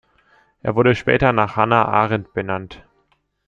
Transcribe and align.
Er 0.63 0.75
wurde 0.75 0.95
später 0.95 1.31
nach 1.31 1.57
Hannah 1.57 1.85
Arendt 1.87 2.33
benannt. 2.33 2.83